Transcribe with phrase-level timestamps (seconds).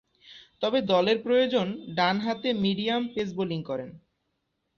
[0.61, 1.67] তবে, দলের প্রয়োজন
[1.95, 3.89] ডানহাতে মিডিয়াম পেস বোলিং করেন।